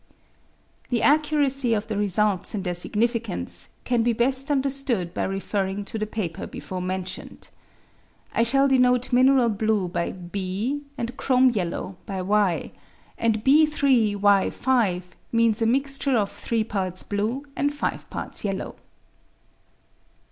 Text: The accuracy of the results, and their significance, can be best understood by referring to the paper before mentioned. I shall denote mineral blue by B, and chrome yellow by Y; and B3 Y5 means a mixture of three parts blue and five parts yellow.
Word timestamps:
The 0.89 1.03
accuracy 1.03 1.75
of 1.75 1.85
the 1.85 1.95
results, 1.95 2.55
and 2.55 2.63
their 2.63 2.73
significance, 2.73 3.67
can 3.83 4.01
be 4.01 4.13
best 4.13 4.49
understood 4.49 5.13
by 5.13 5.21
referring 5.25 5.85
to 5.85 5.99
the 5.99 6.07
paper 6.07 6.47
before 6.47 6.81
mentioned. 6.81 7.49
I 8.33 8.41
shall 8.41 8.67
denote 8.67 9.13
mineral 9.13 9.49
blue 9.49 9.87
by 9.87 10.11
B, 10.11 10.81
and 10.97 11.15
chrome 11.17 11.51
yellow 11.51 11.97
by 12.07 12.19
Y; 12.23 12.71
and 13.15 13.43
B3 13.45 14.15
Y5 14.17 15.03
means 15.31 15.61
a 15.61 15.67
mixture 15.67 16.17
of 16.17 16.31
three 16.31 16.63
parts 16.63 17.03
blue 17.03 17.45
and 17.55 17.71
five 17.71 18.09
parts 18.09 18.43
yellow. 18.43 18.77